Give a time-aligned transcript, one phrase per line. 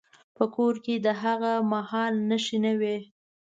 [0.35, 2.97] په کور کې د هغه مهال نښې نه وې.